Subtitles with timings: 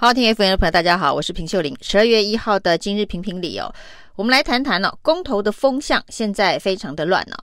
[0.00, 1.76] 好，听 FM 的朋友，大家好，我是平秀玲。
[1.80, 3.74] 十二月一号的今日评评理哦，
[4.14, 7.36] 我们来谈谈呢、公投的风向现在非常的乱呢、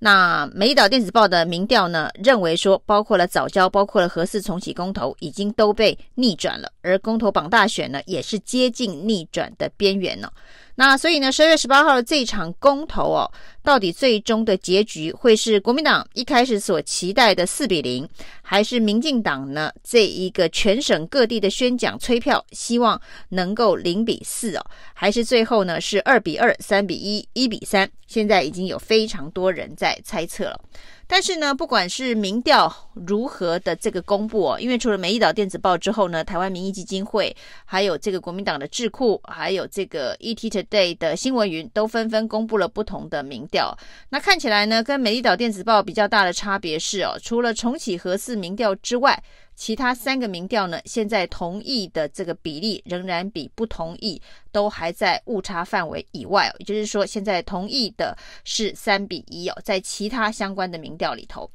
[0.00, 10.32] 那《美岛电子报》的民调呢，认为说，包括了早教，包括了核四重启公投，已经都被逆转了，而公投榜大选呢，也是接近逆转的边缘了。
[10.76, 13.30] 那所以呢，十二月十八号的这一场公投哦，
[13.62, 18.08] 到底最终的结局会是国民党一开始所期待的四比零，
[18.40, 23.00] 还是民进党呢这一个全省各地的宣讲催票，希望
[23.30, 24.64] 能够零比四哦，
[24.94, 27.90] 还是最后呢是二比二、三比一、一比三？
[28.10, 30.60] 现在已经有非常多人在猜测了。
[31.06, 37.34] 但是呢，不管是民调如何的这个公布哦，因为除了美丽岛电子报之后呢，台湾民意基金会，
[37.64, 43.76] 还有这个国民党的智库，还有这个 ET Today 的新闻云，都纷纷公布了不同的民调。
[44.08, 49.20] 那看起来呢，跟美丽岛电子报比较大的差别是哦，除了重启核四民调之外，
[49.60, 54.18] 其他三个民调呢，现在同意的这个比例仍然比不同意
[54.50, 56.56] 都还在误差范围以外哦。
[56.60, 61.48] 也就是说，现在同意的是三比一哦，在其他相关的民调里头。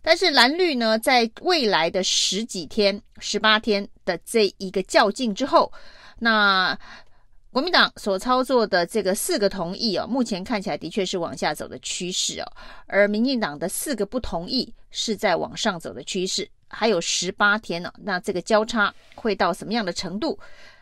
[0.00, 5.70] 但是蓝绿呢，在未来的十几天、十八天的这一个较劲之后，
[6.18, 6.74] 那
[7.52, 12.46] 国民党所操作的这个四个同意哦，目前看起来的确是往下走的趋势哦，
[12.86, 16.48] 而民进党的四个不同意是在往上走的趋势。
[16.70, 20.38] 还有十八天呢，那这个交叉会到什么样的程度？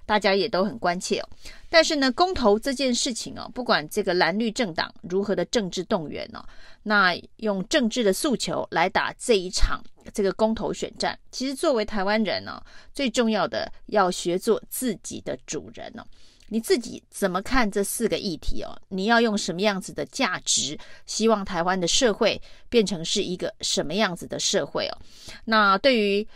[0.06, 1.28] 大家也都很关切哦。
[1.68, 6.42] 但是呢，公投这件事情哦，不管这个蓝绿政党如何的政治动员呢，
[6.84, 9.82] 那用政治的诉求来打这一场
[10.14, 12.62] 这个公投选战，其实作为台湾人呢，
[12.94, 16.02] 最重要的要学做自己的主人呢。
[16.48, 18.76] 你自己怎么看这四个议题哦？
[18.88, 24.98] 你要用什么样子的价值，希望台湾的社会变成是一个什么样子的社会哦？
[25.44, 26.26] 那对于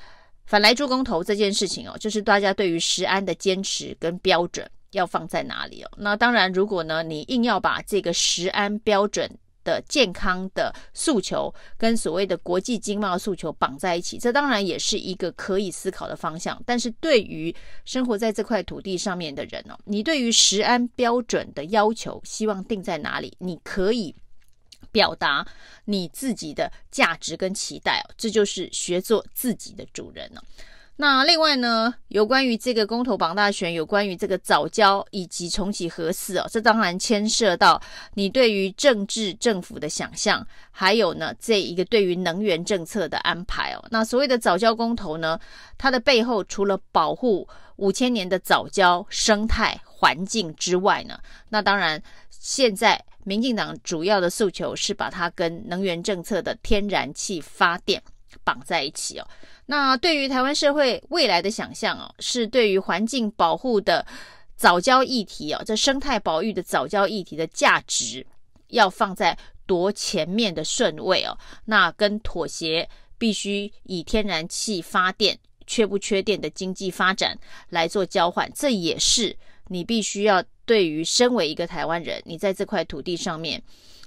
[0.44, 5.90] 反来猪公投这件事情哦，就是大家对于食安的坚持跟标准要放在哪里哦？
[5.96, 9.30] 那当然，如果呢你硬要把这个食安标准，
[9.64, 16.60] 的健康的诉求跟所谓的国际经贸诉求绑在一起，这当然也是一个可以思考的方向。
[16.66, 17.54] 但是对于
[17.84, 23.36] 生活在这块土地上面的人哦，你对于食安标准的要求，希望定在哪里？
[23.38, 24.14] 你可以
[24.90, 25.46] 表达
[25.86, 30.44] 你自己的价值跟期待哦，这就是学做自己的主人了。
[31.02, 37.82] 那另外呢，有关于这个公投榜大选，有关于这个早教以及重启核四哦，这当然牵涉到
[38.14, 43.84] 你对于政治政府的想象，还有呢这一个对于能源政策的安排哦。
[43.90, 45.36] 那所谓的早教公投呢，
[45.76, 47.48] 它的背后除了保护
[47.78, 58.00] 五千年的早教生态环境之外呢，那当然现在民进党主要的诉求是把它跟能源政策的天然气发电
[58.44, 59.26] 绑在一起哦。
[59.66, 64.04] 那对于台湾社会未来的想象哦，是对于环境保护的
[64.56, 68.26] 早教议题哦，这生态保育的早教议题的价值
[68.68, 69.36] 要放在
[69.66, 71.38] 多前面的顺位哦。
[71.64, 72.88] 那跟妥协
[73.18, 77.38] 必须以天然气发电缺不缺电的经济发展
[77.70, 79.36] 来做交换，这也是
[79.68, 83.62] 你必须要对于身为一个台湾人，你在这块土地上面。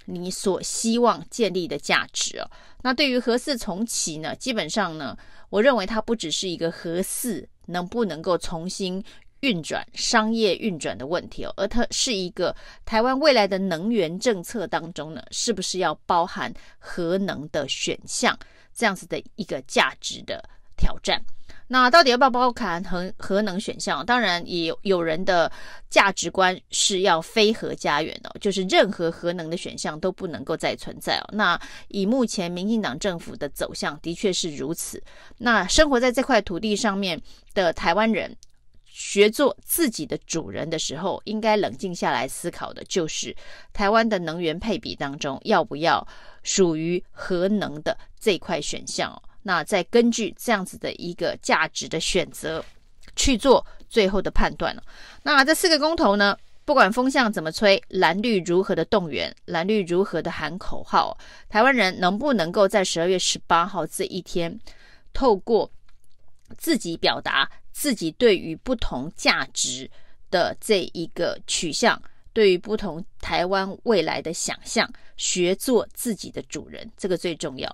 [0.06, 2.50] 你所希望建立的价值哦，
[2.84, 5.18] 那对于核四重启呢，基本上呢，
[5.50, 9.04] 我认为它不只是一个核四能不能够重新
[9.42, 12.56] 运转、商业运转的问题哦，而它是一个
[12.86, 18.38] 台湾未来的能源政策当中呢，是不是要包含核能的选项，
[18.74, 20.44] 这样子的一个价值的
[20.76, 21.24] 挑战。
[21.68, 24.06] 那到底要不要包含核核能选项？
[24.06, 25.52] 当然，也有人的
[25.90, 31.26] 价值观是要非核家园的，就是任何核能的选项都不能够再存在哦。
[31.32, 35.02] 那以目前民进党政府的走向，的确是如此。
[35.40, 37.20] 那生活在这块土地上面
[37.56, 38.38] 的台湾人，
[38.86, 43.36] 学做自己的主人的时候，应该冷静下来思考的，就是
[43.74, 46.08] 台湾的能源配比当中，要不要
[46.44, 49.20] 属于核能的这块选项。
[49.48, 52.66] 那再根据这样子的一个价值的选择
[53.16, 54.82] 去做最后的判断了。
[55.22, 61.16] 那这四个公投呢，不管风向怎么吹，蓝绿如何的动员，蓝绿如何的喊口号，
[61.48, 64.60] 台湾人能不能够在十二月十八号这一天，
[65.14, 65.72] 透过
[66.58, 69.88] 自己表达自己对于不同价值
[70.32, 72.02] 的这一个取向，
[72.34, 77.74] 对于不同台湾未来的想象，学做自己的主人，这个最重要。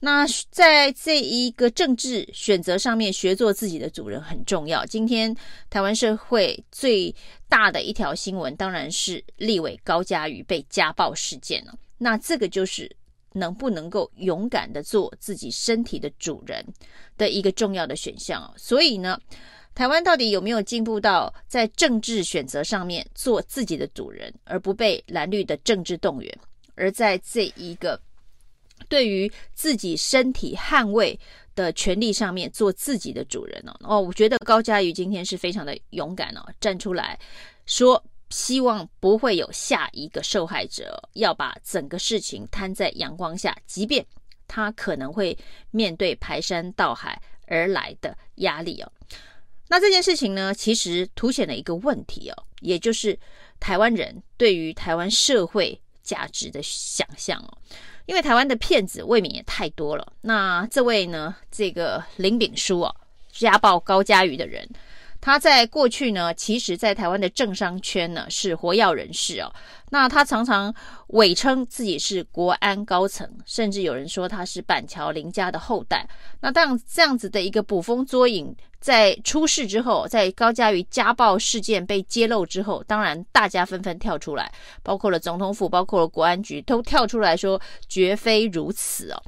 [0.00, 4.86] 那在这一个政治选择上面，学做自己的主人很重要。
[4.86, 5.34] 今天
[5.68, 7.14] 台湾社会最
[7.48, 11.74] 大的一条新闻，当然是立委高嘉瑜被家暴事件了。
[11.98, 12.90] 那这个就是
[13.32, 16.64] 能不能够勇敢的做自己身体的主人
[17.16, 18.54] 的一个重要的选项哦。
[18.56, 19.20] 所以呢，
[19.74, 26.38] 台湾到底有没有进步到在政治选择上面做自己的主人，而不被蓝绿的政治动员？
[26.76, 28.00] 而在这一个
[28.88, 31.18] 对于自己身体捍卫
[31.54, 37.18] 的权利上面做自己的主人哦哦，我觉得高嘉瑜今天是非常的勇敢哦，站出来
[37.66, 44.04] 说，希望不会有下一个受害者，要把整个事情摊在阳光下，即便
[44.46, 45.36] 他可能会
[45.70, 48.92] 面对排山倒海而来的压力哦。
[49.70, 53.18] 那这件事情呢，其实凸显了一个问题哦，也就是
[53.60, 55.78] 台湾人对于台湾社会
[56.08, 57.58] 价值的想象哦。
[58.06, 60.12] 因为台湾的骗子未免也太多了。
[60.22, 62.96] 那这位呢，这个林炳书哦，
[63.30, 64.66] 家暴高嘉瑜的人。
[65.20, 69.52] 他在过去呢，其实，在台湾的政商圈呢是活跃人士哦。
[69.90, 70.72] 那他常常
[71.08, 76.08] 伪称自己是国安高层，甚至有人说他是板桥林家的后代。
[76.40, 89.22] 那当，这样子的一个捕风捉影，在出事之后，在高嘉瑜家暴事件被揭露之后，当然大家纷纷跳出来，包括了总统府，包括了国安局，都跳出来说绝非如此哦。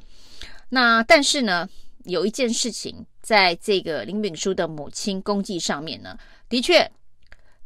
[0.69, 1.69] 那但是呢，
[2.05, 3.07] 有一件事情。
[3.23, 6.19] 在这个林炳书的母亲公祭上面呢，
[6.49, 6.91] 的确，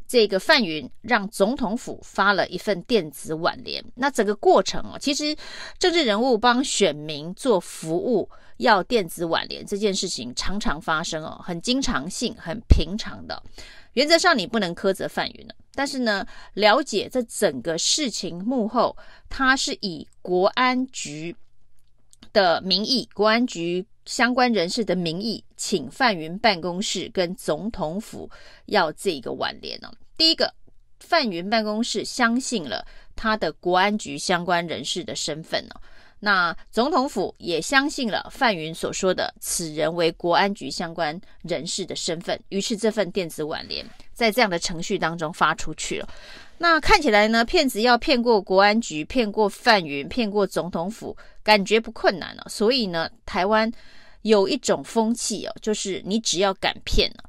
[0.07, 3.83] 这个范云让总统府发了一份电子挽联。
[3.95, 5.35] 那整个过程哦，其实
[5.79, 8.29] 政治人物帮选民做服务
[8.59, 13.41] 要电子挽联这件事情常常发生哦，很经常性、很平常的。
[13.93, 18.95] 原则上你不能苛责范云了，但是呢，了解这整个事情幕后，
[19.31, 21.35] 他是以国安局
[22.35, 23.87] 的名义，国安局。
[24.05, 28.31] 相关人士的名义，请范云办公室跟总统府
[28.67, 29.91] 要这个挽联呢。
[30.19, 30.53] 第一个，
[31.01, 32.87] 范云办公室相信了
[33.17, 35.75] 他的国安局相关人士的身份呢。
[36.21, 46.09] 那总统府也相信了范云所说的此人为国安局相关人士的身份，于是这份电子挽联在这样的程序当中发出去了。
[46.65, 52.47] 那看起来呢，骗子要骗过国安局，骗过范云，骗过总统府，感觉不困难了。
[52.49, 53.71] 所以呢，台湾
[54.23, 57.25] 有一种风气哦，就是你只要敢骗了，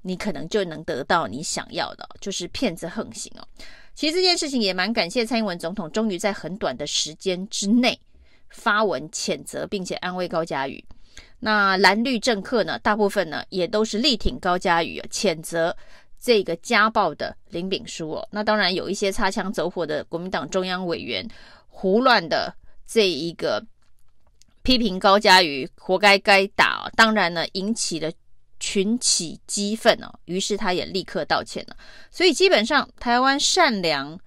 [0.00, 3.46] 你可能就能得到你想要的，就是骗子横行哦。
[3.94, 8.00] 其实这件事情也蛮感谢蔡英文总统，终于在很短的时间之内。
[8.48, 10.82] 发文谴责，并且安慰高嘉瑜。
[11.40, 15.76] 那蓝绿政客呢，大部分呢也都是力挺高嘉瑜，谴责
[16.20, 18.28] 这个家暴的林炳书哦。
[18.30, 21.26] 那当然有一些擦枪走火的国民党中央委员，
[21.68, 22.54] 胡乱的
[22.86, 23.64] 这一个
[24.62, 26.90] 批评高嘉瑜活该该打哦。
[26.96, 28.10] 当然呢，引起了
[28.60, 30.12] 群起激愤哦。
[30.24, 31.76] 于是他也立刻道歉了。
[32.10, 34.18] 所以基本上，台湾善良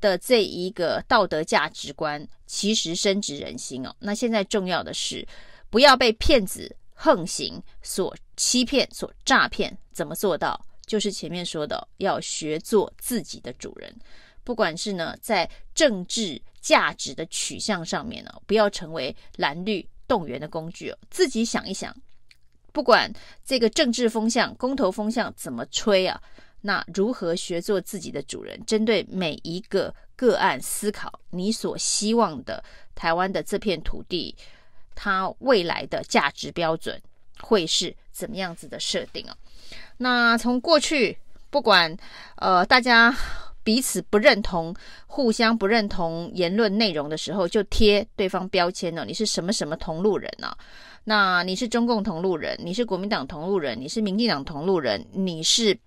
[0.00, 3.94] 的这一个道德价值观其实深植人心哦。
[4.00, 5.26] 那现在重要的是，
[5.70, 9.78] 不要被骗子横行所欺骗、所诈骗。
[9.92, 10.64] 怎么做到？
[10.88, 13.94] 就是前面说的，要学做自己的主人。
[14.42, 20.98] 不管是呢，在政治价值的取向上面呢，不要成为蓝绿动员的工具哦。
[21.10, 21.94] 自己想一想，
[22.72, 23.12] 不管
[23.44, 26.20] 这个政治风向、公投风向怎么吹啊。
[26.60, 28.58] 那如何学做自己的主人？
[28.66, 32.64] 针对每一个个案思考，你所希望的
[32.96, 34.34] 台湾的这片土地，
[34.94, 37.00] 它未来的价值标准
[37.40, 39.36] 会是怎么样子的设定啊？
[39.96, 41.18] 那从过去，
[41.50, 41.96] 不管
[42.36, 43.14] 呃大家
[43.62, 44.74] 彼此不认同、
[45.06, 49.04] 互相不认同言论内容的时候，就贴对方标签呢？
[49.06, 50.56] 你是什么什么同路人呢？
[51.04, 55.78] 那你是中共同路人，你是国民党同路人，你是民进党同路人，你是？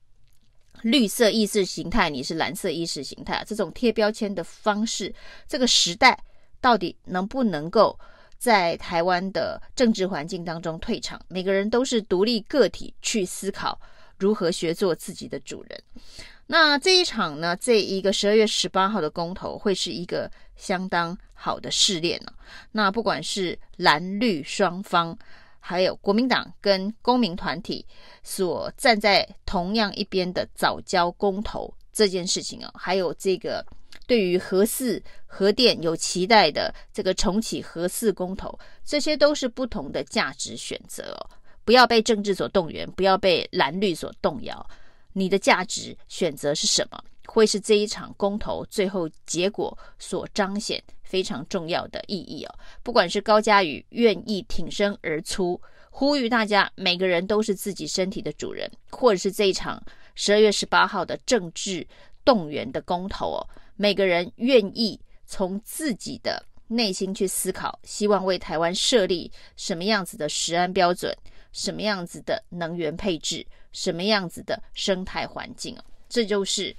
[0.84, 5.14] 绿色意识形态，你是蓝色意识形态，这种贴标签的方式，
[5.48, 6.18] 这个时代
[6.60, 8.00] 到底能不能够
[8.42, 11.22] 在台湾的政治环境当中退场？
[11.28, 13.80] 每个人都是独立个体去思考
[14.18, 15.84] 如何学做自己的主人。
[16.48, 22.34] 那这一场呢，这一个十二月十八号的公投会是一个相当好的试炼呢。
[22.72, 25.16] 那不管是蓝绿双方。
[25.64, 27.86] 还有国民党跟公民团体
[28.24, 33.64] 所站在同样一边的早教公投这件事情啊，还有这个
[34.12, 41.30] 对于核四核电有期待的这个重启核四公投，这些都是不同的价值选择哦。
[41.64, 44.70] 不要被政治所动员，不要被蓝绿所动摇。
[45.14, 47.02] 你的价值选择是什么？
[47.26, 52.54] 会是这一场公投最后结果所彰显非常重要的意义哦。
[52.84, 55.58] 不管是高嘉宇愿意挺身而出，
[55.90, 59.82] 呼吁大家每个人都是自己身体的主人，或者是这一场
[60.16, 61.88] 十二月十八号的政治
[62.26, 63.48] 动员的公投哦，
[63.82, 71.12] 每个人愿意从自己的内心去思考，希望为台湾设立什么样子的食安标准，
[71.52, 73.44] 什么样子的能源配置。
[73.74, 75.84] 什么样子的生态环境哦。
[76.10, 76.76] 这就是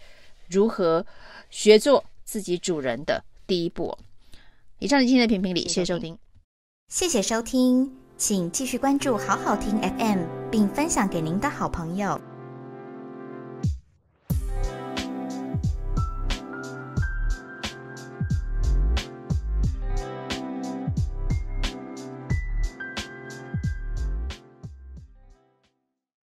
[0.50, 1.04] 如何
[1.48, 3.96] 学做自己主人的第一步。
[4.78, 6.18] 以上是今天的评评理，谢谢收听，
[6.88, 12.31] 谢谢收听，请继续关注好好听 FM，并分享给您的好朋友。